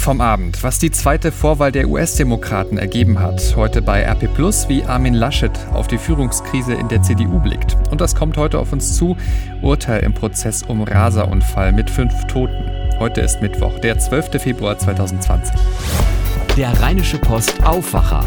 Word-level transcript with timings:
vom 0.00 0.20
Abend, 0.22 0.62
was 0.62 0.78
die 0.78 0.90
zweite 0.90 1.30
Vorwahl 1.30 1.72
der 1.72 1.88
US-Demokraten 1.88 2.78
ergeben 2.78 3.18
hat. 3.18 3.54
Heute 3.54 3.82
bei 3.82 4.02
RP 4.02 4.32
Plus, 4.32 4.68
wie 4.68 4.82
Armin 4.82 5.12
Laschet 5.12 5.52
auf 5.72 5.88
die 5.88 5.98
Führungskrise 5.98 6.72
in 6.72 6.88
der 6.88 7.02
CDU 7.02 7.38
blickt. 7.38 7.76
Und 7.90 8.00
das 8.00 8.14
kommt 8.14 8.38
heute 8.38 8.58
auf 8.58 8.72
uns 8.72 8.96
zu. 8.96 9.16
Urteil 9.60 10.02
im 10.02 10.14
Prozess 10.14 10.62
um 10.62 10.82
Raserunfall 10.82 11.72
mit 11.72 11.90
fünf 11.90 12.14
Toten. 12.28 12.70
Heute 12.98 13.20
ist 13.20 13.42
Mittwoch, 13.42 13.78
der 13.80 13.98
12. 13.98 14.42
Februar 14.42 14.78
2020. 14.78 15.54
Der 16.56 16.80
Rheinische 16.80 17.18
Post 17.18 17.62
Aufwacher. 17.64 18.24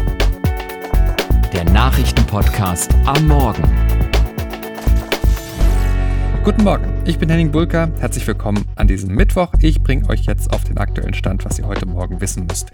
Der 1.52 1.64
Nachrichtenpodcast 1.64 2.94
am 3.04 3.26
Morgen. 3.26 3.64
Guten 6.44 6.62
Morgen, 6.62 6.93
ich 7.06 7.18
bin 7.18 7.28
Henning 7.28 7.50
Bulka. 7.50 7.90
Herzlich 8.00 8.26
willkommen 8.26 8.64
an 8.76 8.88
diesem 8.88 9.14
Mittwoch. 9.14 9.52
Ich 9.60 9.82
bringe 9.82 10.08
euch 10.08 10.24
jetzt 10.24 10.50
auf 10.54 10.64
den 10.64 10.78
aktuellen 10.78 11.12
Stand, 11.12 11.44
was 11.44 11.58
ihr 11.58 11.66
heute 11.66 11.84
Morgen 11.86 12.20
wissen 12.22 12.46
müsst. 12.46 12.70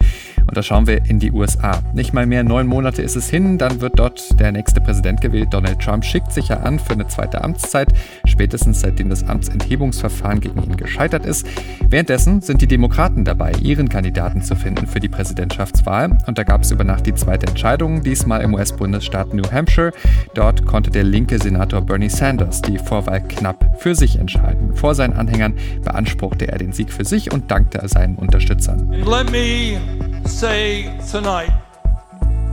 Und 0.47 0.55
da 0.55 0.63
schauen 0.63 0.87
wir 0.87 1.05
in 1.05 1.19
die 1.19 1.31
USA. 1.31 1.83
Nicht 1.93 2.13
mal 2.13 2.25
mehr 2.25 2.43
neun 2.43 2.65
Monate 2.65 3.01
ist 3.01 3.17
es 3.17 3.29
hin, 3.29 3.57
dann 3.57 3.81
wird 3.81 3.99
dort 3.99 4.39
der 4.39 4.53
nächste 4.53 4.79
Präsident 4.79 5.19
gewählt. 5.19 5.49
Donald 5.51 5.79
Trump 5.81 6.05
schickt 6.05 6.31
sich 6.31 6.47
ja 6.47 6.61
an 6.61 6.79
für 6.79 6.93
eine 6.93 7.07
zweite 7.07 7.43
Amtszeit, 7.43 7.89
spätestens 8.25 8.79
seitdem 8.79 9.09
das 9.09 9.27
Amtsenthebungsverfahren 9.27 10.39
gegen 10.39 10.63
ihn 10.63 10.77
gescheitert 10.77 11.25
ist. 11.25 11.45
Währenddessen 11.89 12.41
sind 12.41 12.61
die 12.61 12.67
Demokraten 12.67 13.25
dabei, 13.25 13.51
ihren 13.61 13.89
Kandidaten 13.89 14.41
zu 14.41 14.55
finden 14.55 14.87
für 14.87 15.01
die 15.01 15.09
Präsidentschaftswahl. 15.09 16.17
Und 16.25 16.37
da 16.37 16.43
gab 16.43 16.61
es 16.61 16.71
über 16.71 16.85
Nacht 16.85 17.05
die 17.05 17.15
zweite 17.15 17.47
Entscheidung, 17.47 18.01
diesmal 18.01 18.41
im 18.41 18.53
US-Bundesstaat 18.53 19.33
New 19.33 19.51
Hampshire. 19.51 19.91
Dort 20.35 20.65
konnte 20.65 20.89
der 20.89 21.03
linke 21.03 21.37
Senator 21.37 21.81
Bernie 21.81 22.09
Sanders 22.09 22.61
die 22.61 22.77
Vorwahl 22.77 23.21
knapp 23.27 23.81
für 23.81 23.93
sich 23.93 24.20
entscheiden. 24.21 24.75
Vor 24.75 24.95
seinen 24.95 25.13
Anhängern 25.13 25.55
beanspruchte 25.83 26.47
er 26.47 26.57
den 26.57 26.71
Sieg 26.71 26.93
für 26.93 27.03
sich 27.03 27.33
und 27.33 27.51
dankte 27.51 27.85
seinen 27.87 28.15
Unterstützern. 28.15 28.91
Let 28.91 29.29
me 29.29 29.79
say 30.25 30.89
tonight 31.11 31.51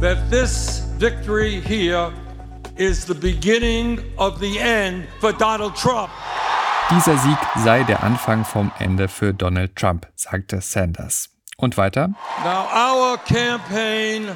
that 0.01 0.19
this 0.31 0.83
victory 0.99 1.63
here 1.65 2.11
is 2.77 3.07
the 3.07 3.15
beginning 3.15 4.01
of 4.17 4.39
the 4.41 4.59
end 4.59 5.05
for 5.21 5.33
Donald 5.33 5.75
Trump. 5.77 6.11
Dieser 6.91 7.19
Sieg 7.19 7.39
sei 7.57 7.85
der 7.85 8.03
Anfang 8.03 8.45
vom 8.45 8.73
Ende 8.79 9.09
für 9.09 9.35
Donald 9.35 9.77
Trump, 9.77 10.07
sagte 10.15 10.61
Sanders. 10.61 11.29
Und 11.59 11.77
weiter? 11.77 12.09
Now 12.43 12.67
our 12.73 13.19
campaign 13.19 14.29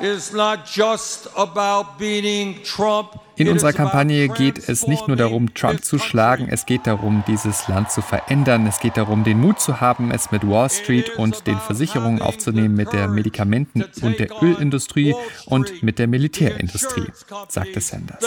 is 0.00 0.32
not 0.32 0.66
just 0.66 1.28
about 1.36 1.98
beating 1.98 2.62
Trump 2.62 3.20
in 3.38 3.48
unserer 3.48 3.72
Kampagne 3.72 4.28
geht 4.28 4.68
es 4.68 4.88
nicht 4.88 5.06
nur 5.06 5.16
darum, 5.16 5.54
Trump 5.54 5.84
zu 5.84 6.00
schlagen, 6.00 6.48
es 6.50 6.66
geht 6.66 6.88
darum, 6.88 7.22
dieses 7.28 7.68
Land 7.68 7.92
zu 7.92 8.02
verändern, 8.02 8.66
es 8.66 8.80
geht 8.80 8.96
darum, 8.96 9.22
den 9.22 9.40
Mut 9.40 9.60
zu 9.60 9.80
haben, 9.80 10.10
es 10.10 10.32
mit 10.32 10.42
Wall 10.48 10.68
Street 10.68 11.16
und 11.16 11.46
den 11.46 11.56
Versicherungen 11.58 12.20
aufzunehmen, 12.20 12.74
mit 12.74 12.92
der 12.92 13.06
Medikamenten- 13.06 13.84
und 14.02 14.18
der 14.18 14.42
Ölindustrie 14.42 15.14
und 15.46 15.84
mit 15.84 16.00
der 16.00 16.08
Militärindustrie, 16.08 17.06
sagte 17.48 17.80
Sanders. 17.80 18.18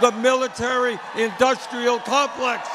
The 0.00 0.10
military 0.10 0.98
industrial 1.16 2.00
complex. 2.00 2.68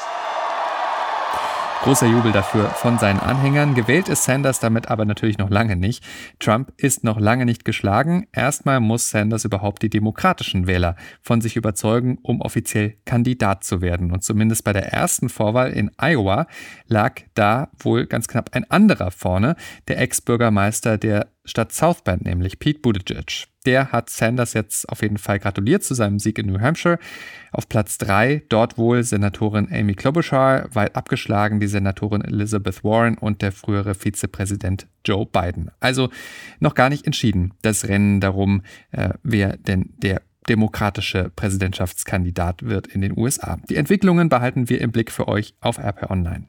Großer 1.82 2.06
Jubel 2.06 2.30
dafür 2.30 2.68
von 2.68 2.98
seinen 2.98 3.20
Anhängern. 3.20 3.74
Gewählt 3.74 4.10
ist 4.10 4.24
Sanders 4.24 4.60
damit 4.60 4.90
aber 4.90 5.06
natürlich 5.06 5.38
noch 5.38 5.48
lange 5.48 5.76
nicht. 5.76 6.04
Trump 6.38 6.74
ist 6.76 7.04
noch 7.04 7.18
lange 7.18 7.46
nicht 7.46 7.64
geschlagen. 7.64 8.26
Erstmal 8.32 8.80
muss 8.80 9.08
Sanders 9.08 9.46
überhaupt 9.46 9.80
die 9.82 9.88
demokratischen 9.88 10.66
Wähler 10.66 10.94
von 11.22 11.40
sich 11.40 11.56
überzeugen, 11.56 12.18
um 12.20 12.42
offiziell 12.42 12.96
Kandidat 13.06 13.64
zu 13.64 13.80
werden. 13.80 14.12
Und 14.12 14.22
zumindest 14.22 14.62
bei 14.62 14.74
der 14.74 14.92
ersten 14.92 15.30
Vorwahl 15.30 15.72
in 15.72 15.90
Iowa 15.96 16.46
lag 16.86 17.22
da 17.32 17.70
wohl 17.78 18.04
ganz 18.04 18.28
knapp 18.28 18.50
ein 18.52 18.70
anderer 18.70 19.10
vorne, 19.10 19.56
der 19.88 20.00
Ex-Bürgermeister 20.00 20.98
der 20.98 21.28
Stadt 21.50 21.72
South 21.72 22.02
Bend, 22.02 22.24
nämlich 22.24 22.58
Pete 22.58 22.80
Buttigieg. 22.80 23.48
Der 23.66 23.92
hat 23.92 24.08
Sanders 24.08 24.54
jetzt 24.54 24.88
auf 24.88 25.02
jeden 25.02 25.18
Fall 25.18 25.38
gratuliert 25.38 25.82
zu 25.84 25.94
seinem 25.94 26.18
Sieg 26.18 26.38
in 26.38 26.46
New 26.46 26.60
Hampshire. 26.60 26.98
Auf 27.52 27.68
Platz 27.68 27.98
3 27.98 28.44
dort 28.48 28.78
wohl 28.78 29.02
Senatorin 29.02 29.68
Amy 29.70 29.94
Klobuchar, 29.94 30.74
weit 30.74 30.96
abgeschlagen 30.96 31.60
die 31.60 31.66
Senatorin 31.66 32.22
Elizabeth 32.22 32.82
Warren 32.84 33.18
und 33.18 33.42
der 33.42 33.52
frühere 33.52 33.94
Vizepräsident 33.94 34.86
Joe 35.04 35.26
Biden. 35.26 35.70
Also 35.80 36.08
noch 36.58 36.74
gar 36.74 36.88
nicht 36.88 37.04
entschieden, 37.04 37.52
das 37.60 37.86
Rennen 37.86 38.20
darum, 38.20 38.62
äh, 38.92 39.10
wer 39.22 39.58
denn 39.58 39.92
der 39.98 40.22
demokratische 40.48 41.30
Präsidentschaftskandidat 41.34 42.62
wird 42.62 42.86
in 42.86 43.02
den 43.02 43.16
USA. 43.16 43.58
Die 43.68 43.76
Entwicklungen 43.76 44.28
behalten 44.28 44.68
wir 44.68 44.80
im 44.80 44.90
Blick 44.90 45.10
für 45.10 45.28
euch 45.28 45.54
auf 45.60 45.78
RP 45.78 46.10
Online. 46.10 46.46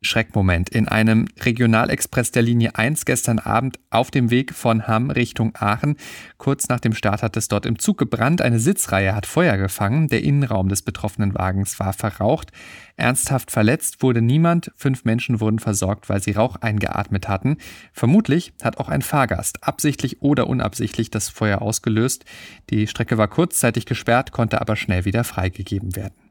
Schreckmoment. 0.00 0.68
In 0.68 0.86
einem 0.86 1.26
Regionalexpress 1.40 2.30
der 2.30 2.42
Linie 2.42 2.76
1 2.76 3.04
gestern 3.04 3.38
Abend 3.38 3.80
auf 3.90 4.10
dem 4.10 4.30
Weg 4.30 4.54
von 4.54 4.86
Hamm 4.86 5.10
Richtung 5.10 5.52
Aachen. 5.56 5.96
Kurz 6.36 6.68
nach 6.68 6.78
dem 6.78 6.94
Start 6.94 7.22
hat 7.22 7.36
es 7.36 7.48
dort 7.48 7.66
im 7.66 7.78
Zug 7.78 7.98
gebrannt. 7.98 8.40
Eine 8.40 8.60
Sitzreihe 8.60 9.14
hat 9.14 9.26
Feuer 9.26 9.56
gefangen. 9.56 10.08
Der 10.08 10.22
Innenraum 10.22 10.68
des 10.68 10.82
betroffenen 10.82 11.34
Wagens 11.34 11.80
war 11.80 11.92
verraucht. 11.92 12.52
Ernsthaft 12.96 13.50
verletzt 13.50 14.02
wurde 14.02 14.22
niemand. 14.22 14.70
Fünf 14.76 15.04
Menschen 15.04 15.40
wurden 15.40 15.58
versorgt, 15.58 16.08
weil 16.08 16.22
sie 16.22 16.32
Rauch 16.32 16.56
eingeatmet 16.56 17.28
hatten. 17.28 17.56
Vermutlich 17.92 18.52
hat 18.62 18.78
auch 18.78 18.88
ein 18.88 19.02
Fahrgast 19.02 19.64
absichtlich 19.64 20.22
oder 20.22 20.46
unabsichtlich 20.46 21.10
das 21.10 21.28
Feuer 21.28 21.60
ausgelöst. 21.60 22.24
Die 22.70 22.86
Strecke 22.86 23.18
war 23.18 23.28
kurzzeitig 23.28 23.84
gesperrt, 23.84 24.30
konnte 24.30 24.60
aber 24.60 24.76
schnell 24.76 25.04
wieder 25.04 25.24
freigegeben 25.24 25.96
werden. 25.96 26.27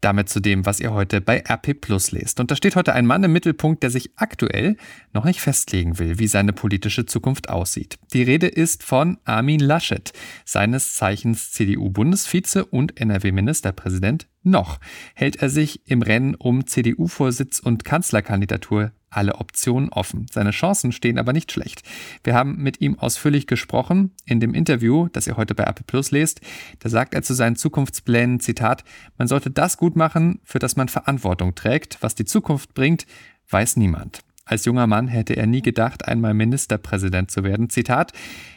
Damit 0.00 0.28
zu 0.28 0.40
dem, 0.40 0.64
was 0.64 0.78
ihr 0.78 0.92
heute 0.92 1.20
bei 1.20 1.42
RP 1.48 1.80
Plus 1.80 2.12
lest. 2.12 2.38
Und 2.38 2.50
da 2.50 2.56
steht 2.56 2.76
heute 2.76 2.92
ein 2.92 3.06
Mann 3.06 3.24
im 3.24 3.32
Mittelpunkt, 3.32 3.82
der 3.82 3.90
sich 3.90 4.12
aktuell 4.16 4.76
noch 5.12 5.24
nicht 5.24 5.40
festlegen 5.40 5.98
will, 5.98 6.18
wie 6.18 6.28
seine 6.28 6.52
politische 6.52 7.04
Zukunft 7.04 7.48
aussieht. 7.48 7.98
Die 8.12 8.22
Rede 8.22 8.46
ist 8.46 8.84
von 8.84 9.18
Armin 9.24 9.60
Laschet, 9.60 10.12
seines 10.44 10.94
Zeichens 10.94 11.50
CDU-Bundesvize 11.50 12.64
und 12.64 13.00
NRW-Ministerpräsident 13.00 14.28
noch 14.44 14.78
hält 15.14 15.36
er 15.36 15.50
sich 15.50 15.86
im 15.86 16.00
Rennen 16.00 16.34
um 16.34 16.66
CDU-Vorsitz 16.66 17.58
und 17.58 17.84
Kanzlerkandidatur 17.84 18.92
alle 19.10 19.36
Optionen 19.36 19.88
offen. 19.90 20.26
Seine 20.30 20.50
Chancen 20.50 20.92
stehen 20.92 21.18
aber 21.18 21.32
nicht 21.32 21.52
schlecht. 21.52 21.82
Wir 22.24 22.34
haben 22.34 22.56
mit 22.56 22.80
ihm 22.80 22.98
ausführlich 22.98 23.46
gesprochen. 23.46 24.12
In 24.24 24.40
dem 24.40 24.54
Interview, 24.54 25.08
das 25.12 25.26
ihr 25.26 25.36
heute 25.36 25.54
bei 25.54 25.64
Apple 25.64 25.84
Plus 25.86 26.10
lest, 26.10 26.40
da 26.80 26.88
sagt 26.88 27.14
er 27.14 27.22
zu 27.22 27.34
seinen 27.34 27.56
Zukunftsplänen, 27.56 28.40
Zitat, 28.40 28.84
man 29.16 29.28
sollte 29.28 29.50
das 29.50 29.76
gut 29.76 29.96
machen, 29.96 30.40
für 30.44 30.58
das 30.58 30.76
man 30.76 30.88
Verantwortung 30.88 31.54
trägt. 31.54 31.98
Was 32.00 32.14
die 32.14 32.24
Zukunft 32.24 32.74
bringt, 32.74 33.06
weiß 33.50 33.76
niemand. 33.76 34.20
Als 34.44 34.64
junger 34.64 34.86
Mann 34.86 35.08
hätte 35.08 35.36
er 35.36 35.46
nie 35.46 35.60
gedacht, 35.60 36.08
einmal 36.08 36.32
Ministerpräsident 36.32 37.30
zu 37.30 37.44
werden. 37.44 37.68
Zitat, 37.68 38.12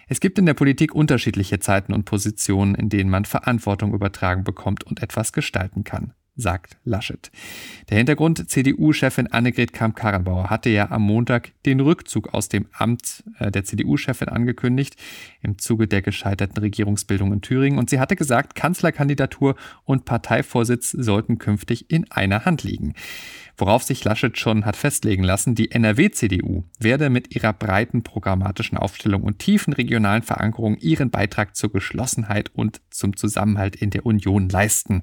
es 0.08 0.22
gibt 0.22 0.40
in 0.40 0.46
der 0.46 0.54
Politik 0.54 0.96
unterschiedliche 0.96 1.60
Zeiten 1.60 1.94
und 1.94 2.06
Positionen, 2.06 2.76
in 2.76 2.88
denen 2.88 3.10
man 3.10 3.26
Verantwortung 3.26 3.94
übertragen 3.94 4.46
bekommt 4.46 4.86
und 4.86 5.04
etwas 5.04 5.34
gestalten 5.34 5.84
kann 5.84 6.14
sagt 6.42 6.78
Laschet. 6.84 7.32
Der 7.90 7.98
Hintergrund, 7.98 8.50
CDU-Chefin 8.50 9.28
Annegret 9.28 9.74
Kramp-Karrenbauer 9.74 10.50
hatte 10.50 10.70
ja 10.70 10.92
am 10.92 11.04
Montag 11.04 11.52
den 11.66 11.80
Rückzug 11.80 12.34
aus 12.34 12.50
dem 12.50 12.68
Amt 12.74 13.24
äh, 13.40 13.52
der 13.52 13.64
CDU-Chefin 13.64 14.28
angekündigt, 14.28 14.96
im 15.42 15.58
Zuge 15.58 15.88
der 15.88 16.02
gescheiterten 16.02 16.58
Regierungsbildung 16.58 17.32
in 17.34 17.42
Thüringen. 17.42 17.80
Und 17.80 17.90
sie 17.90 18.00
hatte 18.00 18.16
gesagt, 18.16 18.56
Kanzlerkandidatur 18.56 19.56
und 19.86 20.06
Parteivorsitz 20.06 20.92
sollten 20.92 21.38
künftig 21.38 21.90
in 21.90 22.10
einer 22.12 22.46
Hand 22.46 22.64
liegen. 22.64 22.94
Worauf 23.58 23.84
sich 23.84 24.04
Laschet 24.04 24.38
schon 24.38 24.66
hat 24.66 24.76
festlegen 24.76 25.24
lassen, 25.24 25.56
die 25.56 25.72
NRW-CDU 25.72 26.64
werde 26.80 27.10
mit 27.10 27.36
ihrer 27.36 27.54
breiten 27.54 28.04
programmatischen 28.04 28.78
Aufstellung 28.78 29.24
und 29.24 29.40
tiefen 29.40 29.74
regionalen 29.74 30.24
Verankerung 30.24 30.78
ihren 30.78 31.10
Beitrag 31.10 31.56
zur 31.56 31.72
Geschlossenheit 31.72 32.52
und 32.54 32.82
zum 32.90 33.16
Zusammenhalt 33.16 33.76
in 33.76 33.90
der 33.90 34.06
Union 34.06 34.50
leisten. 34.50 35.02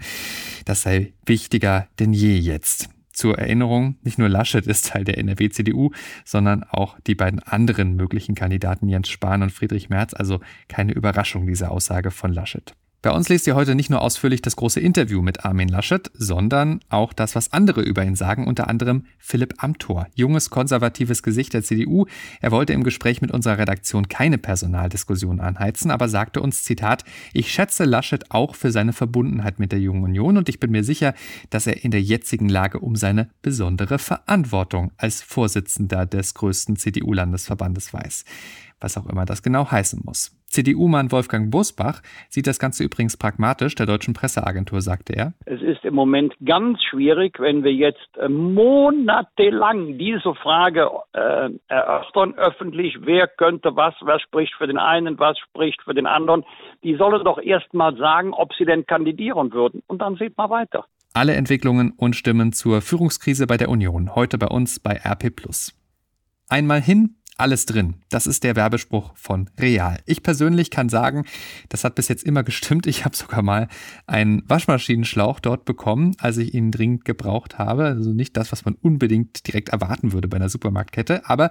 Das 0.64 0.82
sei 0.82 1.12
wichtiger 1.26 1.88
denn 1.98 2.12
je 2.12 2.36
jetzt. 2.36 2.90
Zur 3.18 3.36
Erinnerung, 3.36 3.96
nicht 4.02 4.18
nur 4.18 4.28
Laschet 4.28 4.64
ist 4.64 4.86
Teil 4.86 5.02
der 5.02 5.18
NRW-CDU, 5.18 5.90
sondern 6.24 6.62
auch 6.62 7.00
die 7.00 7.16
beiden 7.16 7.40
anderen 7.40 7.96
möglichen 7.96 8.36
Kandidaten 8.36 8.88
Jens 8.88 9.08
Spahn 9.08 9.42
und 9.42 9.50
Friedrich 9.50 9.88
Merz. 9.88 10.14
Also 10.14 10.38
keine 10.68 10.92
Überraschung, 10.92 11.44
diese 11.44 11.70
Aussage 11.70 12.12
von 12.12 12.32
Laschet. 12.32 12.74
Bei 13.08 13.14
uns 13.14 13.30
lest 13.30 13.46
ihr 13.46 13.54
heute 13.54 13.74
nicht 13.74 13.88
nur 13.88 14.02
ausführlich 14.02 14.42
das 14.42 14.54
große 14.56 14.80
Interview 14.80 15.22
mit 15.22 15.46
Armin 15.46 15.68
Laschet, 15.68 16.10
sondern 16.12 16.80
auch 16.90 17.14
das, 17.14 17.34
was 17.34 17.54
andere 17.54 17.80
über 17.80 18.04
ihn 18.04 18.16
sagen, 18.16 18.46
unter 18.46 18.68
anderem 18.68 19.04
Philipp 19.16 19.54
Amthor, 19.64 20.08
junges 20.14 20.50
konservatives 20.50 21.22
Gesicht 21.22 21.54
der 21.54 21.62
CDU. 21.62 22.04
Er 22.42 22.50
wollte 22.50 22.74
im 22.74 22.84
Gespräch 22.84 23.22
mit 23.22 23.30
unserer 23.30 23.56
Redaktion 23.56 24.08
keine 24.08 24.36
Personaldiskussion 24.36 25.40
anheizen, 25.40 25.90
aber 25.90 26.10
sagte 26.10 26.42
uns, 26.42 26.64
Zitat, 26.64 27.02
ich 27.32 27.50
schätze 27.50 27.86
Laschet 27.86 28.30
auch 28.30 28.54
für 28.54 28.70
seine 28.70 28.92
Verbundenheit 28.92 29.58
mit 29.58 29.72
der 29.72 29.80
Jungen 29.80 30.04
Union 30.04 30.36
und 30.36 30.50
ich 30.50 30.60
bin 30.60 30.70
mir 30.70 30.84
sicher, 30.84 31.14
dass 31.48 31.66
er 31.66 31.82
in 31.82 31.92
der 31.92 32.02
jetzigen 32.02 32.50
Lage 32.50 32.78
um 32.78 32.94
seine 32.94 33.30
besondere 33.40 33.98
Verantwortung 33.98 34.92
als 34.98 35.22
Vorsitzender 35.22 36.04
des 36.04 36.34
größten 36.34 36.76
CDU-Landesverbandes 36.76 37.94
weiß 37.94 38.26
was 38.80 38.96
auch 38.96 39.06
immer 39.06 39.24
das 39.24 39.42
genau 39.42 39.70
heißen 39.70 40.02
muss. 40.04 40.34
CDU-Mann 40.46 41.12
Wolfgang 41.12 41.50
Bosbach 41.50 42.00
sieht 42.28 42.46
das 42.46 42.58
Ganze 42.58 42.82
übrigens 42.82 43.16
pragmatisch. 43.16 43.74
Der 43.74 43.86
deutschen 43.86 44.14
Presseagentur 44.14 44.80
sagte 44.80 45.12
er. 45.12 45.34
Es 45.44 45.60
ist 45.60 45.84
im 45.84 45.94
Moment 45.94 46.34
ganz 46.44 46.82
schwierig, 46.82 47.38
wenn 47.38 47.64
wir 47.64 47.72
jetzt 47.72 48.08
äh, 48.16 48.28
monatelang 48.28 49.98
diese 49.98 50.34
Frage 50.34 50.88
äh, 51.12 51.50
erörtern 51.68 52.34
öffentlich, 52.34 52.96
wer 53.02 53.26
könnte 53.28 53.76
was, 53.76 53.94
was 54.00 54.22
spricht 54.22 54.54
für 54.54 54.66
den 54.66 54.78
einen, 54.78 55.18
was 55.18 55.38
spricht 55.38 55.82
für 55.82 55.94
den 55.94 56.06
anderen. 56.06 56.44
Die 56.82 56.96
sollen 56.96 57.24
doch 57.24 57.38
erst 57.38 57.74
mal 57.74 57.96
sagen, 57.96 58.32
ob 58.32 58.54
sie 58.54 58.64
denn 58.64 58.86
kandidieren 58.86 59.52
würden. 59.52 59.82
Und 59.86 60.00
dann 60.00 60.16
sieht 60.16 60.36
man 60.38 60.50
weiter. 60.50 60.86
Alle 61.14 61.34
Entwicklungen 61.34 61.92
und 61.96 62.16
Stimmen 62.16 62.52
zur 62.52 62.80
Führungskrise 62.80 63.46
bei 63.46 63.56
der 63.56 63.68
Union 63.68 64.14
heute 64.14 64.38
bei 64.38 64.46
uns 64.46 64.78
bei 64.78 65.00
RP 65.04 65.32
Einmal 66.48 66.80
hin, 66.80 67.16
alles 67.38 67.66
drin. 67.66 67.94
Das 68.10 68.26
ist 68.26 68.44
der 68.44 68.56
Werbespruch 68.56 69.12
von 69.14 69.48
Real. 69.58 69.98
Ich 70.06 70.22
persönlich 70.22 70.70
kann 70.70 70.88
sagen, 70.88 71.24
das 71.68 71.84
hat 71.84 71.94
bis 71.94 72.08
jetzt 72.08 72.24
immer 72.24 72.42
gestimmt. 72.42 72.86
Ich 72.86 73.04
habe 73.04 73.16
sogar 73.16 73.42
mal 73.42 73.68
einen 74.06 74.42
Waschmaschinenschlauch 74.48 75.40
dort 75.40 75.64
bekommen, 75.64 76.16
als 76.18 76.36
ich 76.36 76.52
ihn 76.52 76.70
dringend 76.70 77.04
gebraucht 77.04 77.58
habe. 77.58 77.84
Also 77.84 78.12
nicht 78.12 78.36
das, 78.36 78.52
was 78.52 78.64
man 78.64 78.74
unbedingt 78.74 79.46
direkt 79.46 79.70
erwarten 79.70 80.12
würde 80.12 80.28
bei 80.28 80.36
einer 80.36 80.48
Supermarktkette, 80.48 81.28
aber 81.28 81.50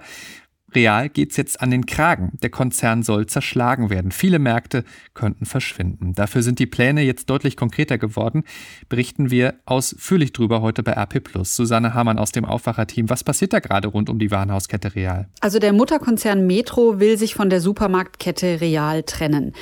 Real 0.74 1.08
geht's 1.08 1.36
jetzt 1.36 1.60
an 1.62 1.70
den 1.70 1.86
Kragen. 1.86 2.38
Der 2.42 2.50
Konzern 2.50 3.02
soll 3.02 3.26
zerschlagen 3.26 3.88
werden. 3.88 4.10
Viele 4.10 4.38
Märkte 4.38 4.84
könnten 5.14 5.46
verschwinden. 5.46 6.12
Dafür 6.14 6.42
sind 6.42 6.58
die 6.58 6.66
Pläne 6.66 7.02
jetzt 7.02 7.30
deutlich 7.30 7.56
konkreter 7.56 7.96
geworden. 7.96 8.44
Berichten 8.88 9.30
wir 9.30 9.54
ausführlich 9.64 10.32
drüber 10.32 10.60
heute 10.60 10.82
bei 10.82 10.92
RP 10.92 11.22
Susanne 11.42 11.94
Hamann 11.94 12.18
aus 12.18 12.32
dem 12.32 12.44
Aufwacherteam. 12.44 13.08
Was 13.08 13.24
passiert 13.24 13.52
da 13.52 13.60
gerade 13.60 13.88
rund 13.88 14.10
um 14.10 14.18
die 14.18 14.30
Warenhauskette 14.30 14.94
Real? 14.94 15.28
Also 15.40 15.58
der 15.58 15.72
Mutterkonzern 15.72 16.46
Metro 16.46 17.00
will 17.00 17.16
sich 17.16 17.34
von 17.34 17.48
der 17.48 17.60
Supermarktkette 17.60 18.60
Real 18.60 19.02
trennen. 19.04 19.54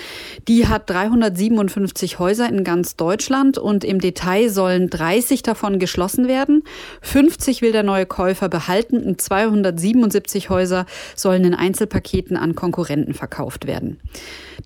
Die 0.48 0.66
hat 0.66 0.90
357 0.90 2.18
Häuser 2.18 2.48
in 2.48 2.64
ganz 2.64 2.96
Deutschland 2.96 3.58
und 3.58 3.84
im 3.84 4.00
Detail 4.00 4.48
sollen 4.48 4.90
30 4.90 5.42
davon 5.42 5.78
geschlossen 5.78 6.26
werden. 6.26 6.64
50 7.02 7.62
will 7.62 7.72
der 7.72 7.84
neue 7.84 8.06
Käufer 8.06 8.48
behalten 8.48 9.02
und 9.02 9.20
277 9.20 10.50
Häuser 10.50 10.86
sollen 11.14 11.44
in 11.44 11.54
Einzelpaketen 11.54 12.36
an 12.36 12.54
Konkurrenten 12.54 13.14
verkauft 13.14 13.66
werden. 13.66 13.98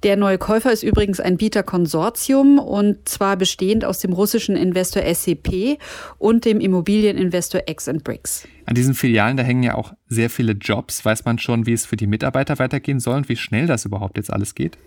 Der 0.02 0.16
neue 0.16 0.38
Käufer 0.38 0.72
ist 0.72 0.82
übrigens 0.82 1.20
ein 1.20 1.36
Bieterkonsortium 1.36 2.58
und 2.58 3.08
zwar 3.08 3.36
bestehend 3.36 3.84
aus 3.84 3.98
dem 3.98 4.12
russischen 4.12 4.56
Investor 4.56 5.02
SCP 5.02 5.78
und 6.18 6.44
dem 6.44 6.60
Immobilieninvestor 6.60 7.62
X 7.66 7.90
Bricks. 8.02 8.46
An 8.66 8.74
diesen 8.74 8.94
Filialen, 8.94 9.36
da 9.36 9.42
hängen 9.42 9.62
ja 9.62 9.74
auch 9.74 9.94
sehr 10.06 10.30
viele 10.30 10.52
Jobs. 10.52 11.04
Weiß 11.04 11.24
man 11.24 11.38
schon, 11.38 11.66
wie 11.66 11.72
es 11.72 11.86
für 11.86 11.96
die 11.96 12.06
Mitarbeiter 12.06 12.58
weitergehen 12.58 13.00
soll 13.00 13.16
und 13.16 13.28
wie 13.28 13.36
schnell 13.36 13.66
das 13.66 13.84
überhaupt 13.84 14.16
jetzt 14.16 14.32
alles 14.32 14.54
geht? 14.54 14.78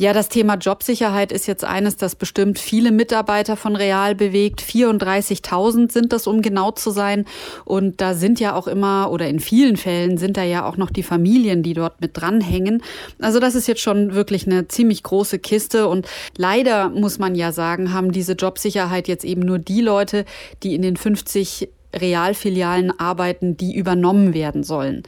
Ja, 0.00 0.12
das 0.12 0.28
Thema 0.28 0.54
Jobsicherheit 0.54 1.32
ist 1.32 1.48
jetzt 1.48 1.64
eines, 1.64 1.96
das 1.96 2.14
bestimmt 2.14 2.60
viele 2.60 2.92
Mitarbeiter 2.92 3.56
von 3.56 3.74
Real 3.74 4.14
bewegt. 4.14 4.62
34.000 4.62 5.90
sind 5.90 6.12
das, 6.12 6.28
um 6.28 6.40
genau 6.40 6.70
zu 6.70 6.92
sein. 6.92 7.24
Und 7.64 8.00
da 8.00 8.14
sind 8.14 8.38
ja 8.38 8.54
auch 8.54 8.68
immer, 8.68 9.10
oder 9.10 9.26
in 9.26 9.40
vielen 9.40 9.76
Fällen 9.76 10.16
sind 10.16 10.36
da 10.36 10.44
ja 10.44 10.64
auch 10.64 10.76
noch 10.76 10.90
die 10.90 11.02
Familien, 11.02 11.64
die 11.64 11.74
dort 11.74 12.00
mit 12.00 12.16
dranhängen. 12.16 12.80
Also 13.18 13.40
das 13.40 13.56
ist 13.56 13.66
jetzt 13.66 13.80
schon 13.80 14.14
wirklich 14.14 14.46
eine 14.46 14.68
ziemlich 14.68 15.02
große 15.02 15.40
Kiste. 15.40 15.88
Und 15.88 16.06
leider 16.36 16.90
muss 16.90 17.18
man 17.18 17.34
ja 17.34 17.50
sagen, 17.50 17.92
haben 17.92 18.12
diese 18.12 18.34
Jobsicherheit 18.34 19.08
jetzt 19.08 19.24
eben 19.24 19.40
nur 19.40 19.58
die 19.58 19.80
Leute, 19.80 20.26
die 20.62 20.76
in 20.76 20.82
den 20.82 20.96
50 20.96 21.70
Realfilialen 21.92 22.98
arbeiten, 23.00 23.56
die 23.56 23.74
übernommen 23.74 24.34
werden 24.34 24.62
sollen. 24.62 25.02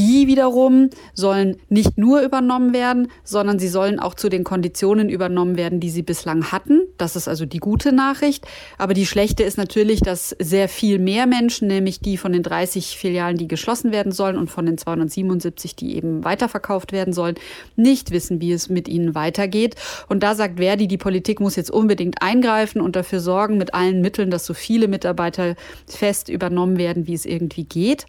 Die 0.00 0.26
wiederum 0.26 0.88
sollen 1.12 1.58
nicht 1.68 1.98
nur 1.98 2.22
übernommen 2.22 2.72
werden, 2.72 3.08
sondern 3.22 3.58
sie 3.58 3.68
sollen 3.68 4.00
auch 4.00 4.14
zu 4.14 4.30
den 4.30 4.44
Konditionen 4.44 5.10
übernommen 5.10 5.58
werden, 5.58 5.78
die 5.78 5.90
sie 5.90 6.00
bislang 6.00 6.52
hatten. 6.52 6.80
Das 6.96 7.16
ist 7.16 7.28
also 7.28 7.44
die 7.44 7.58
gute 7.58 7.92
Nachricht. 7.92 8.46
Aber 8.78 8.94
die 8.94 9.04
schlechte 9.04 9.42
ist 9.42 9.58
natürlich, 9.58 10.00
dass 10.00 10.34
sehr 10.38 10.70
viel 10.70 10.98
mehr 10.98 11.26
Menschen, 11.26 11.68
nämlich 11.68 12.00
die 12.00 12.16
von 12.16 12.32
den 12.32 12.42
30 12.42 12.96
Filialen, 12.96 13.36
die 13.36 13.46
geschlossen 13.46 13.92
werden 13.92 14.10
sollen 14.10 14.38
und 14.38 14.50
von 14.50 14.64
den 14.64 14.78
277, 14.78 15.76
die 15.76 15.96
eben 15.96 16.24
weiterverkauft 16.24 16.92
werden 16.92 17.12
sollen, 17.12 17.34
nicht 17.76 18.10
wissen, 18.10 18.40
wie 18.40 18.52
es 18.52 18.70
mit 18.70 18.88
ihnen 18.88 19.14
weitergeht. 19.14 19.74
Und 20.08 20.22
da 20.22 20.34
sagt 20.34 20.60
Verdi, 20.60 20.88
die 20.88 20.96
Politik 20.96 21.40
muss 21.40 21.56
jetzt 21.56 21.70
unbedingt 21.70 22.22
eingreifen 22.22 22.80
und 22.80 22.96
dafür 22.96 23.20
sorgen, 23.20 23.58
mit 23.58 23.74
allen 23.74 24.00
Mitteln, 24.00 24.30
dass 24.30 24.46
so 24.46 24.54
viele 24.54 24.88
Mitarbeiter 24.88 25.56
fest 25.86 26.30
übernommen 26.30 26.78
werden, 26.78 27.06
wie 27.06 27.14
es 27.14 27.26
irgendwie 27.26 27.64
geht. 27.64 28.06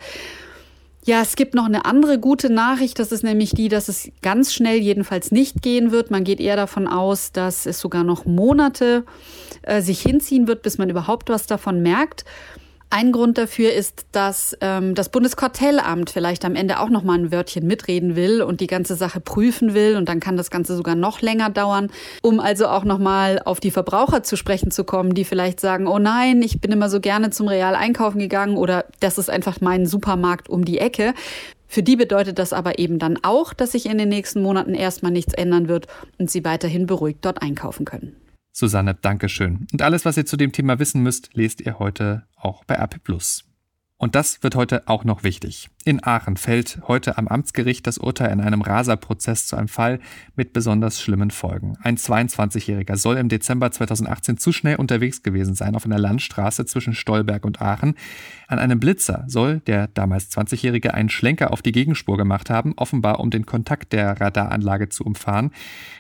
Ja, 1.04 1.22
es 1.22 1.36
gibt 1.36 1.56
noch 1.56 1.66
eine 1.66 1.86
andere 1.86 2.20
gute 2.20 2.52
Nachricht. 2.52 3.00
Das 3.00 3.12
ist 3.12 3.24
nämlich 3.24 3.52
die, 3.52 3.70
dass 3.70 3.88
es 3.88 4.12
ganz 4.22 4.54
schnell 4.54 4.78
jedenfalls 4.78 5.32
nicht 5.32 5.64
gehen 5.64 5.92
wird. 5.92 6.12
Man 6.12 6.24
geht 6.24 6.40
eher 6.40 6.56
davon 6.56 6.88
aus, 6.88 7.32
dass 7.32 7.66
es 7.66 7.80
sogar 7.80 8.04
noch 8.04 8.26
Monate 8.26 9.04
äh, 9.64 9.82
sich 9.82 10.02
hinziehen 10.02 10.48
wird, 10.48 10.62
bis 10.62 10.78
man 10.78 10.92
überhaupt 10.92 11.30
was 11.30 11.48
davon 11.48 11.82
merkt. 11.82 12.24
Ein 12.94 13.14
Grund 13.14 13.38
dafür 13.38 13.72
ist, 13.72 14.06
dass 14.12 14.58
ähm, 14.60 14.96
das 14.96 15.08
Bundeskartellamt 15.08 16.10
vielleicht 16.10 16.44
am 16.44 16.56
Ende 16.56 16.78
auch 16.82 16.90
noch 16.90 17.04
mal 17.04 17.18
ein 17.18 17.32
Wörtchen 17.32 17.66
mitreden 17.66 18.18
will 18.18 18.42
und 18.42 18.60
die 18.60 18.68
ganze 18.68 18.96
Sache 18.96 19.22
prüfen 19.22 19.74
will 19.74 19.96
und 19.96 20.10
dann 20.10 20.20
kann 20.20 20.36
das 20.36 20.52
Ganze 20.52 20.76
sogar 20.76 20.96
noch 20.96 21.22
länger 21.22 21.50
dauern, 21.50 21.90
um 22.22 22.42
also 22.42 22.68
auch 22.68 22.84
noch 22.84 23.00
mal 23.00 23.42
auf 23.46 23.62
die 23.62 23.72
Verbraucher 23.72 24.24
zu 24.24 24.36
sprechen 24.36 24.72
zu 24.72 24.84
kommen, 24.84 25.14
die 25.14 25.24
vielleicht 25.24 25.62
sagen, 25.62 25.88
oh 25.88 26.00
nein, 26.00 26.42
ich 26.42 26.60
bin 26.60 26.70
immer 26.74 26.90
so 26.90 27.00
gerne 27.00 27.30
zum 27.30 27.48
Real 27.48 27.76
einkaufen 27.76 28.20
gegangen 28.20 28.58
oder 28.58 28.84
das 29.00 29.18
ist 29.18 29.30
einfach 29.30 29.62
mein 29.62 29.86
Supermarkt 29.86 30.50
um 30.50 30.66
die 30.66 30.80
Ecke. 30.80 31.14
Für 31.68 31.84
die 31.84 31.96
bedeutet 31.96 32.40
das 32.40 32.52
aber 32.52 32.78
eben 32.78 33.00
dann 33.00 33.18
auch, 33.24 33.54
dass 33.54 33.72
sich 33.72 33.86
in 33.86 34.00
den 34.00 34.10
nächsten 34.10 34.42
Monaten 34.42 34.74
erstmal 34.74 35.14
nichts 35.14 35.34
ändern 35.34 35.70
wird 35.70 35.88
und 36.18 36.30
sie 36.30 36.44
weiterhin 36.44 36.88
beruhigt 36.88 37.20
dort 37.22 37.42
einkaufen 37.42 37.86
können. 37.86 38.18
Susanne, 38.52 38.96
Dankeschön. 38.96 39.68
Und 39.72 39.82
alles, 39.82 40.06
was 40.06 40.18
ihr 40.18 40.26
zu 40.26 40.38
dem 40.38 40.52
Thema 40.52 40.80
wissen 40.80 41.02
müsst, 41.02 41.30
lest 41.34 41.62
ihr 41.62 41.80
heute 41.80 42.24
auch 42.36 42.64
bei 42.66 42.76
RP 42.76 43.04
Und 44.02 44.16
das 44.16 44.42
wird 44.42 44.56
heute 44.56 44.88
auch 44.88 45.04
noch 45.04 45.24
wichtig. 45.24 45.70
In 45.86 46.04
Aachen 46.04 46.36
fällt 46.36 46.80
heute 46.88 47.20
am 47.20 47.28
Amtsgericht 47.28 47.86
das 47.86 48.00
Urteil 48.00 48.32
in 48.32 48.42
einem 48.42 48.62
Raserprozess 48.62 49.46
zu 49.46 49.56
einem 49.56 49.68
Fall 49.68 50.00
mit 50.36 50.54
besonders 50.54 51.00
schlimmen 51.00 51.30
Folgen. 51.30 51.78
Ein 51.84 51.98
22-Jähriger 51.98 52.98
soll 52.98 53.18
im 53.18 53.30
Dezember 53.30 53.72
2018 53.72 54.38
zu 54.38 54.52
schnell 54.52 54.78
unterwegs 54.78 55.22
gewesen 55.22 55.54
sein 55.54 55.76
auf 55.76 55.86
einer 55.86 56.00
Landstraße 56.00 56.66
zwischen 56.66 56.96
Stolberg 56.96 57.46
und 57.46 57.62
Aachen. 57.62 57.94
An 58.48 58.58
einem 58.58 58.80
Blitzer 58.80 59.24
soll 59.28 59.60
der 59.62 59.88
damals 59.88 60.32
20-Jährige 60.32 60.96
einen 60.96 61.10
Schlenker 61.10 61.52
auf 61.52 61.62
die 61.62 61.72
Gegenspur 61.72 62.18
gemacht 62.18 62.50
haben, 62.50 62.74
offenbar 62.78 63.20
um 63.20 63.30
den 63.30 63.46
Kontakt 63.46 63.94
der 63.94 64.20
Radaranlage 64.20 64.90
zu 64.90 65.04
umfahren. 65.04 65.52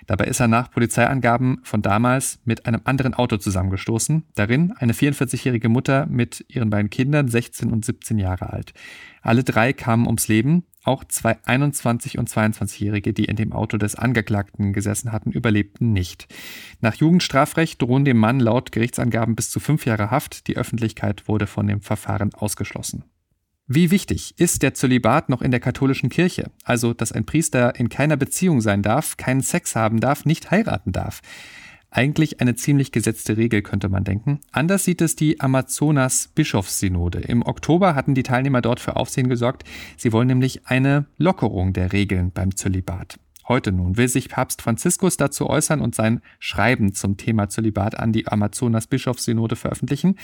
Dabei 0.07 0.25
ist 0.25 0.39
er 0.39 0.47
nach 0.47 0.71
Polizeiangaben 0.71 1.59
von 1.63 1.83
damals 1.83 2.39
mit 2.45 2.65
einem 2.65 2.81
anderen 2.83 3.13
Auto 3.13 3.37
zusammengestoßen. 3.37 4.23
Darin 4.35 4.73
eine 4.77 4.93
44-jährige 4.93 5.69
Mutter 5.69 6.07
mit 6.07 6.45
ihren 6.49 6.71
beiden 6.71 6.89
Kindern, 6.89 7.27
16 7.27 7.71
und 7.71 7.85
17 7.85 7.90
Jahre 8.17 8.51
alt. 8.51 8.73
Alle 9.21 9.43
drei 9.43 9.73
kamen 9.73 10.07
ums 10.07 10.27
Leben. 10.27 10.63
Auch 10.83 11.03
zwei 11.03 11.37
21- 11.45 12.17
und 12.17 12.27
22-Jährige, 12.29 13.13
die 13.13 13.25
in 13.25 13.35
dem 13.35 13.53
Auto 13.53 13.77
des 13.77 13.93
Angeklagten 13.95 14.73
gesessen 14.73 15.11
hatten, 15.11 15.31
überlebten 15.31 15.93
nicht. 15.93 16.27
Nach 16.79 16.95
Jugendstrafrecht 16.95 17.81
drohen 17.81 18.03
dem 18.03 18.17
Mann 18.17 18.39
laut 18.39 18.71
Gerichtsangaben 18.71 19.35
bis 19.35 19.51
zu 19.51 19.59
fünf 19.59 19.85
Jahre 19.85 20.09
Haft. 20.09 20.47
Die 20.47 20.57
Öffentlichkeit 20.57 21.27
wurde 21.27 21.45
von 21.45 21.67
dem 21.67 21.81
Verfahren 21.81 22.33
ausgeschlossen. 22.33 23.03
Wie 23.67 23.91
wichtig 23.91 24.33
ist 24.37 24.63
der 24.63 24.73
Zölibat 24.73 25.29
noch 25.29 25.41
in 25.41 25.51
der 25.51 25.59
katholischen 25.59 26.09
Kirche? 26.09 26.51
Also, 26.65 26.93
dass 26.93 27.11
ein 27.11 27.25
Priester 27.25 27.79
in 27.79 27.87
keiner 27.87 28.17
Beziehung 28.17 28.59
sein 28.59 28.81
darf, 28.81 29.17
keinen 29.17 29.41
Sex 29.41 29.75
haben 29.75 29.99
darf, 29.99 30.25
nicht 30.25 30.51
heiraten 30.51 30.91
darf. 30.91 31.21
Eigentlich 31.93 32.39
eine 32.39 32.55
ziemlich 32.55 32.93
gesetzte 32.93 33.35
Regel, 33.35 33.61
könnte 33.61 33.89
man 33.89 34.05
denken. 34.05 34.39
Anders 34.53 34.85
sieht 34.85 35.01
es 35.01 35.17
die 35.17 35.41
Amazonas-Bischofssynode. 35.41 37.19
Im 37.19 37.45
Oktober 37.45 37.95
hatten 37.95 38.15
die 38.15 38.23
Teilnehmer 38.23 38.61
dort 38.61 38.79
für 38.79 38.95
Aufsehen 38.95 39.27
gesorgt. 39.27 39.65
Sie 39.97 40.13
wollen 40.13 40.27
nämlich 40.27 40.67
eine 40.67 41.07
Lockerung 41.17 41.73
der 41.73 41.91
Regeln 41.91 42.31
beim 42.31 42.55
Zölibat. 42.55 43.19
Heute 43.45 43.73
nun 43.73 43.97
will 43.97 44.07
sich 44.07 44.29
Papst 44.29 44.61
Franziskus 44.61 45.17
dazu 45.17 45.49
äußern 45.49 45.81
und 45.81 45.93
sein 45.93 46.21
Schreiben 46.39 46.93
zum 46.93 47.17
Thema 47.17 47.49
Zölibat 47.49 47.99
an 47.99 48.13
die 48.13 48.25
Amazonas-Bischofssynode 48.25 49.57
veröffentlichen. 49.57 50.15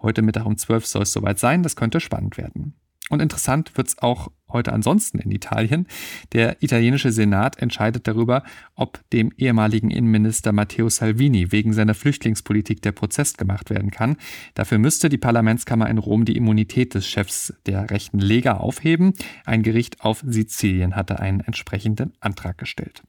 Heute 0.00 0.22
Mittag 0.22 0.44
um 0.44 0.56
12 0.56 0.86
soll 0.86 1.02
es 1.02 1.12
soweit 1.12 1.38
sein. 1.38 1.62
Das 1.62 1.76
könnte 1.76 2.00
spannend 2.00 2.36
werden. 2.36 2.74
Und 3.12 3.20
interessant 3.20 3.76
wird 3.76 3.88
es 3.88 3.98
auch 3.98 4.28
heute 4.48 4.72
ansonsten 4.72 5.18
in 5.18 5.30
Italien. 5.30 5.86
Der 6.32 6.62
italienische 6.62 7.12
Senat 7.12 7.58
entscheidet 7.58 8.08
darüber, 8.08 8.42
ob 8.74 9.00
dem 9.10 9.32
ehemaligen 9.36 9.90
Innenminister 9.90 10.52
Matteo 10.52 10.88
Salvini 10.88 11.52
wegen 11.52 11.74
seiner 11.74 11.92
Flüchtlingspolitik 11.92 12.80
der 12.80 12.92
Prozess 12.92 13.36
gemacht 13.36 13.68
werden 13.68 13.90
kann. 13.90 14.16
Dafür 14.54 14.78
müsste 14.78 15.10
die 15.10 15.18
Parlamentskammer 15.18 15.90
in 15.90 15.98
Rom 15.98 16.24
die 16.24 16.38
Immunität 16.38 16.94
des 16.94 17.06
Chefs 17.06 17.52
der 17.66 17.90
rechten 17.90 18.18
Lega 18.18 18.56
aufheben. 18.56 19.12
Ein 19.44 19.62
Gericht 19.62 20.00
auf 20.00 20.24
Sizilien 20.26 20.96
hatte 20.96 21.20
einen 21.20 21.40
entsprechenden 21.40 22.14
Antrag 22.18 22.56
gestellt. 22.56 23.02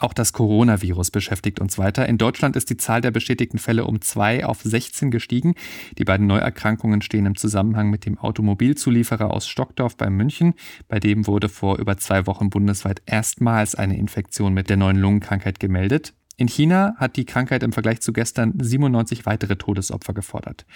Auch 0.00 0.12
das 0.12 0.32
Coronavirus 0.32 1.10
beschäftigt 1.10 1.58
uns 1.60 1.76
weiter. 1.76 2.08
In 2.08 2.18
Deutschland 2.18 2.54
ist 2.54 2.70
die 2.70 2.76
Zahl 2.76 3.00
der 3.00 3.10
bestätigten 3.10 3.58
Fälle 3.58 3.84
um 3.84 4.00
zwei 4.00 4.46
auf 4.46 4.62
16 4.62 5.10
gestiegen. 5.10 5.54
Die 5.98 6.04
beiden 6.04 6.28
Neuerkrankungen 6.28 7.02
stehen 7.02 7.26
im 7.26 7.34
Zusammenhang 7.34 7.90
mit 7.90 8.06
dem 8.06 8.16
Automobilzulieferer 8.16 9.32
aus 9.32 9.48
Stockdorf 9.48 9.96
bei 9.96 10.08
München. 10.08 10.54
Bei 10.86 11.00
dem 11.00 11.26
wurde 11.26 11.48
vor 11.48 11.78
über 11.78 11.96
zwei 11.96 12.26
Wochen 12.28 12.48
bundesweit 12.48 13.02
erstmals 13.06 13.74
eine 13.74 13.98
Infektion 13.98 14.54
mit 14.54 14.70
der 14.70 14.76
neuen 14.76 14.98
Lungenkrankheit 14.98 15.58
gemeldet. 15.58 16.14
In 16.40 16.46
China 16.46 16.94
hat 16.98 17.16
die 17.16 17.24
Krankheit 17.24 17.64
im 17.64 17.72
Vergleich 17.72 18.00
zu 18.00 18.12
gestern 18.12 18.52
97 18.56 19.26
weitere 19.26 19.56
Todesopfer 19.56 20.14
gefordert. 20.14 20.66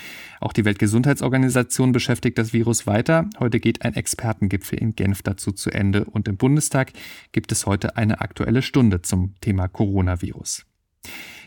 Auch 0.40 0.52
die 0.52 0.64
Weltgesundheitsorganisation 0.64 1.92
beschäftigt 1.92 2.36
das 2.36 2.52
Virus 2.52 2.88
weiter. 2.88 3.30
Heute 3.38 3.60
geht 3.60 3.82
ein 3.82 3.94
Expertengipfel 3.94 4.80
in 4.80 4.96
Genf 4.96 5.22
dazu 5.22 5.52
zu 5.52 5.70
Ende 5.70 6.04
und 6.04 6.26
im 6.26 6.36
Bundestag 6.36 6.92
gibt 7.30 7.52
es 7.52 7.64
heute 7.64 7.96
eine 7.96 8.20
aktuelle 8.20 8.60
Stunde 8.60 9.02
zum 9.02 9.36
Thema 9.40 9.68
Coronavirus. 9.68 10.66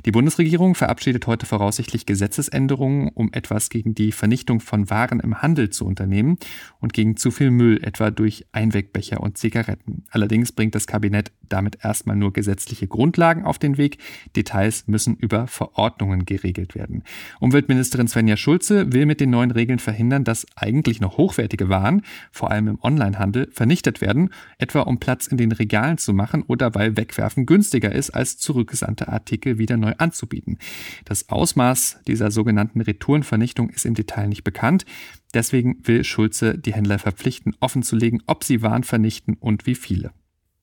Die 0.05 0.11
Bundesregierung 0.11 0.75
verabschiedet 0.75 1.25
heute 1.25 1.47
voraussichtlich 1.47 2.05
Gesetzesänderungen, 2.05 3.09
um 3.15 3.33
etwas 3.33 3.71
gegen 3.71 3.95
die 3.95 4.11
Vernichtung 4.11 4.59
von 4.59 4.91
Waren 4.91 5.19
im 5.19 5.41
Handel 5.41 5.71
zu 5.71 5.83
unternehmen 5.83 6.37
und 6.79 6.93
gegen 6.93 7.17
zu 7.17 7.31
viel 7.31 7.49
Müll, 7.49 7.79
etwa 7.81 8.11
durch 8.11 8.45
Einwegbecher 8.51 9.21
und 9.21 9.39
Zigaretten. 9.39 10.03
Allerdings 10.11 10.51
bringt 10.51 10.75
das 10.75 10.85
Kabinett 10.85 11.31
damit 11.49 11.79
erstmal 11.83 12.15
nur 12.15 12.33
gesetzliche 12.33 12.87
Grundlagen 12.87 13.45
auf 13.45 13.57
den 13.57 13.79
Weg. 13.79 13.97
Details 14.35 14.87
müssen 14.87 15.15
über 15.15 15.47
Verordnungen 15.47 16.25
geregelt 16.25 16.75
werden. 16.75 17.03
Umweltministerin 17.39 18.07
Svenja 18.07 18.37
Schulze 18.37 18.93
will 18.93 19.07
mit 19.07 19.19
den 19.19 19.31
neuen 19.31 19.49
Regeln 19.49 19.79
verhindern, 19.79 20.23
dass 20.23 20.45
eigentlich 20.55 21.01
noch 21.01 21.17
hochwertige 21.17 21.67
Waren, 21.69 22.03
vor 22.31 22.51
allem 22.51 22.67
im 22.67 22.79
Onlinehandel, 22.79 23.49
vernichtet 23.51 24.01
werden, 24.01 24.29
etwa 24.59 24.81
um 24.81 24.99
Platz 24.99 25.25
in 25.25 25.37
den 25.37 25.51
Regalen 25.51 25.97
zu 25.97 26.13
machen 26.13 26.43
oder 26.43 26.75
weil 26.75 26.95
Wegwerfen 26.95 27.47
günstiger 27.47 27.91
ist, 27.91 28.11
als 28.11 28.37
zurückgesandte 28.37 29.07
Artikel 29.07 29.57
wieder 29.57 29.77
neu 29.77 29.94
anzubieten. 29.99 30.57
Das 31.05 31.29
Ausmaß 31.29 31.99
dieser 32.07 32.31
sogenannten 32.31 32.81
Retourenvernichtung 32.81 33.69
ist 33.69 33.85
im 33.85 33.93
Detail 33.93 34.27
nicht 34.27 34.43
bekannt. 34.43 34.85
Deswegen 35.33 35.77
will 35.83 36.03
Schulze 36.03 36.57
die 36.57 36.73
Händler 36.73 36.99
verpflichten, 36.99 37.55
offenzulegen, 37.59 38.23
ob 38.27 38.43
sie 38.43 38.61
Waren 38.61 38.83
vernichten 38.83 39.35
und 39.39 39.65
wie 39.65 39.75
viele. 39.75 40.11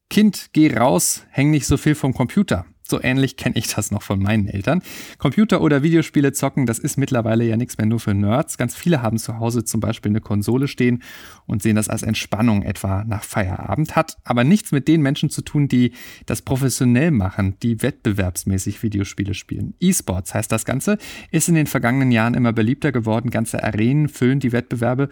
Kind, 0.09 0.51
geh 0.53 0.77
raus, 0.77 1.25
häng 1.31 1.51
nicht 1.51 1.67
so 1.67 1.77
viel 1.77 1.95
vom 1.95 2.13
Computer. 2.13 2.67
So 2.89 3.01
ähnlich 3.03 3.37
kenne 3.37 3.57
ich 3.57 3.69
das 3.69 3.91
noch 3.91 4.03
von 4.03 4.21
meinen 4.21 4.49
Eltern. 4.49 4.83
Computer 5.19 5.61
oder 5.61 5.83
Videospiele 5.83 6.33
zocken, 6.33 6.67
das 6.67 6.79
ist 6.79 6.99
mittlerweile 6.99 7.45
ja 7.45 7.57
nichts 7.57 7.79
mehr 7.79 7.87
nur 7.87 8.01
für 8.01 8.15
Nerds. 8.15 8.59
Ganz 8.59 8.75
viele 8.75 9.03
haben 9.03 9.19
zu 9.19 9.39
Hause 9.39 9.65
zum 9.65 9.81
Beispiel 9.81 10.11
eine 10.11 10.21
Konsole 10.21 10.69
stehen 10.69 11.03
und 11.47 11.63
sehen 11.63 11.77
das 11.77 11.89
als 11.89 12.03
Entspannung 12.03 12.63
etwa 12.63 13.05
nach 13.05 13.25
Feierabend. 13.25 13.97
Hat 13.97 14.19
aber 14.25 14.45
nichts 14.45 14.73
mit 14.73 14.89
den 14.89 15.03
Menschen 15.03 15.31
zu 15.31 15.43
tun, 15.43 15.69
die 15.69 15.93
das 16.27 16.43
professionell 16.43 17.11
machen, 17.11 17.57
die 17.63 17.83
wettbewerbsmäßig 17.83 18.83
Videospiele 18.83 19.35
spielen. 19.35 19.75
E-Sports 19.81 20.35
heißt 20.35 20.51
das 20.51 20.65
Ganze, 20.65 20.99
ist 21.31 21.49
in 21.49 21.55
den 21.55 21.67
vergangenen 21.67 22.13
Jahren 22.13 22.35
immer 22.35 22.53
beliebter 22.53 22.93
geworden. 22.93 23.31
Ganze 23.31 23.63
Arenen 23.63 24.09
füllen 24.09 24.41
die 24.41 24.53
Wettbewerbe. 24.53 25.09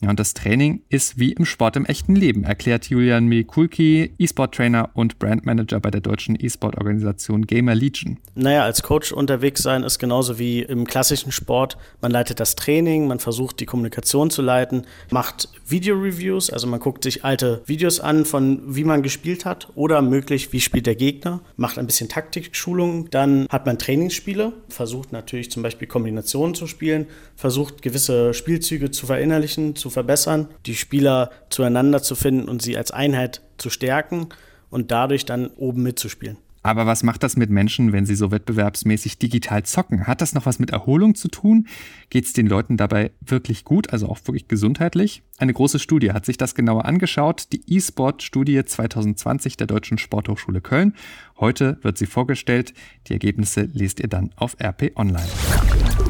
Ja, 0.00 0.10
und 0.10 0.20
das 0.20 0.32
Training 0.32 0.82
ist 0.88 1.18
wie 1.18 1.32
im 1.32 1.44
Sport 1.44 1.74
im 1.74 1.84
echten 1.84 2.14
Leben, 2.14 2.44
erklärt 2.44 2.86
Julian 2.86 3.26
Mikulki, 3.26 4.12
E-Sport-Trainer 4.16 4.90
und 4.94 5.18
Brandmanager 5.18 5.80
bei 5.80 5.90
der 5.90 6.00
deutschen 6.00 6.36
E-Sport-Organisation 6.38 7.46
Gamer 7.46 7.74
Legion. 7.74 8.18
Naja, 8.36 8.62
als 8.62 8.84
Coach 8.84 9.10
unterwegs 9.10 9.62
sein 9.62 9.82
ist 9.82 9.98
genauso 9.98 10.38
wie 10.38 10.62
im 10.62 10.86
klassischen 10.86 11.32
Sport. 11.32 11.78
Man 12.00 12.12
leitet 12.12 12.38
das 12.38 12.54
Training, 12.54 13.08
man 13.08 13.18
versucht 13.18 13.58
die 13.58 13.66
Kommunikation 13.66 14.30
zu 14.30 14.40
leiten, 14.40 14.86
macht 15.10 15.48
Video-Reviews, 15.66 16.50
also 16.50 16.68
man 16.68 16.78
guckt 16.78 17.02
sich 17.02 17.24
alte 17.24 17.62
Videos 17.66 17.98
an 17.98 18.24
von 18.24 18.62
wie 18.66 18.84
man 18.84 19.02
gespielt 19.02 19.44
hat 19.44 19.68
oder 19.74 20.00
möglich, 20.00 20.52
wie 20.52 20.60
spielt 20.60 20.86
der 20.86 20.94
Gegner, 20.94 21.40
macht 21.56 21.76
ein 21.76 21.86
bisschen 21.86 22.08
Taktikschulung, 22.08 23.10
dann 23.10 23.48
hat 23.50 23.66
man 23.66 23.78
Trainingsspiele, 23.78 24.52
versucht 24.68 25.10
natürlich 25.10 25.50
zum 25.50 25.64
Beispiel 25.64 25.88
Kombinationen 25.88 26.54
zu 26.54 26.68
spielen, 26.68 27.06
versucht 27.34 27.82
gewisse 27.82 28.32
Spielzüge 28.32 28.92
zu 28.92 29.06
verinnerlichen, 29.06 29.74
zu 29.74 29.87
verbessern, 29.90 30.48
die 30.66 30.74
Spieler 30.74 31.30
zueinander 31.50 32.02
zu 32.02 32.14
finden 32.14 32.48
und 32.48 32.62
sie 32.62 32.76
als 32.76 32.90
Einheit 32.90 33.42
zu 33.56 33.70
stärken 33.70 34.28
und 34.70 34.90
dadurch 34.90 35.24
dann 35.24 35.48
oben 35.48 35.82
mitzuspielen. 35.82 36.38
Aber 36.62 36.86
was 36.86 37.02
macht 37.02 37.22
das 37.22 37.36
mit 37.36 37.50
Menschen, 37.50 37.92
wenn 37.92 38.04
sie 38.04 38.16
so 38.16 38.30
wettbewerbsmäßig 38.30 39.18
digital 39.18 39.62
zocken? 39.62 40.06
Hat 40.06 40.20
das 40.20 40.34
noch 40.34 40.44
was 40.44 40.58
mit 40.58 40.70
Erholung 40.70 41.14
zu 41.14 41.28
tun? 41.28 41.66
Geht 42.10 42.24
es 42.24 42.32
den 42.32 42.46
Leuten 42.46 42.76
dabei 42.76 43.12
wirklich 43.20 43.64
gut, 43.64 43.92
also 43.92 44.08
auch 44.08 44.18
wirklich 44.26 44.48
gesundheitlich? 44.48 45.22
Eine 45.38 45.54
große 45.54 45.78
Studie 45.78 46.12
hat 46.12 46.26
sich 46.26 46.36
das 46.36 46.54
genauer 46.54 46.84
angeschaut, 46.84 47.48
die 47.52 47.62
E-Sport-Studie 47.74 48.64
2020 48.64 49.56
der 49.56 49.68
Deutschen 49.68 49.98
Sporthochschule 49.98 50.60
Köln. 50.60 50.94
Heute 51.38 51.78
wird 51.82 51.96
sie 51.96 52.06
vorgestellt. 52.06 52.74
Die 53.06 53.12
Ergebnisse 53.12 53.68
lest 53.72 54.00
ihr 54.00 54.08
dann 54.08 54.30
auf 54.36 54.56
RP 54.60 54.92
Online. 54.96 55.28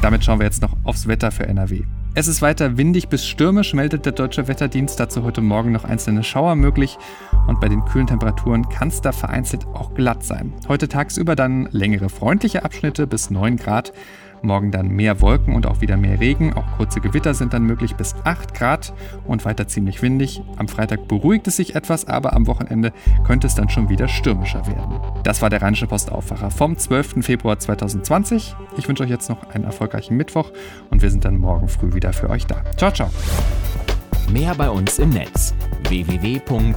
Damit 0.01 0.25
schauen 0.25 0.39
wir 0.39 0.45
jetzt 0.45 0.61
noch 0.61 0.75
aufs 0.83 1.07
Wetter 1.07 1.31
für 1.31 1.45
NRW. 1.45 1.83
Es 2.15 2.27
ist 2.27 2.41
weiter 2.41 2.75
windig 2.75 3.07
bis 3.07 3.25
stürmisch, 3.25 3.73
meldet 3.75 4.05
der 4.05 4.13
Deutsche 4.13 4.47
Wetterdienst 4.47 4.99
dazu 4.99 5.23
heute 5.23 5.41
Morgen 5.41 5.71
noch 5.71 5.83
einzelne 5.83 6.23
Schauer 6.23 6.55
möglich 6.55 6.97
und 7.47 7.59
bei 7.59 7.69
den 7.69 7.85
kühlen 7.85 8.07
Temperaturen 8.07 8.67
kann 8.67 8.87
es 8.87 8.99
da 8.99 9.11
vereinzelt 9.11 9.67
auch 9.67 9.93
glatt 9.93 10.23
sein. 10.23 10.53
Heute 10.67 10.87
tagsüber 10.87 11.35
dann 11.35 11.69
längere 11.71 12.09
freundliche 12.09 12.65
Abschnitte 12.65 13.05
bis 13.05 13.29
9 13.29 13.57
Grad. 13.57 13.93
Morgen 14.41 14.71
dann 14.71 14.89
mehr 14.89 15.21
Wolken 15.21 15.55
und 15.55 15.65
auch 15.65 15.81
wieder 15.81 15.97
mehr 15.97 16.19
Regen. 16.19 16.53
Auch 16.53 16.65
kurze 16.77 17.01
Gewitter 17.01 17.33
sind 17.33 17.53
dann 17.53 17.63
möglich 17.63 17.95
bis 17.95 18.15
8 18.23 18.53
Grad 18.53 18.93
und 19.25 19.45
weiter 19.45 19.67
ziemlich 19.67 20.01
windig. 20.01 20.41
Am 20.57 20.67
Freitag 20.67 21.07
beruhigt 21.07 21.47
es 21.47 21.57
sich 21.57 21.75
etwas, 21.75 22.07
aber 22.07 22.33
am 22.33 22.47
Wochenende 22.47 22.93
könnte 23.25 23.47
es 23.47 23.55
dann 23.55 23.69
schon 23.69 23.89
wieder 23.89 24.07
stürmischer 24.07 24.65
werden. 24.67 24.99
Das 25.23 25.41
war 25.41 25.49
der 25.49 25.61
Rheinische 25.61 25.87
Postaufwacher 25.87 26.51
vom 26.51 26.77
12. 26.77 27.25
Februar 27.25 27.59
2020. 27.59 28.55
Ich 28.77 28.87
wünsche 28.87 29.03
euch 29.03 29.09
jetzt 29.09 29.29
noch 29.29 29.49
einen 29.49 29.63
erfolgreichen 29.63 30.15
Mittwoch 30.17 30.51
und 30.89 31.01
wir 31.01 31.11
sind 31.11 31.25
dann 31.25 31.37
morgen 31.37 31.67
früh 31.67 31.93
wieder 31.93 32.13
für 32.13 32.29
euch 32.29 32.45
da. 32.45 32.63
Ciao, 32.77 32.91
ciao. 32.91 33.09
Mehr 34.31 34.53
bei 34.55 34.69
uns 34.69 34.99
im 34.99 35.09
Netz 35.09 35.55
www.rp-online.de 35.87 36.69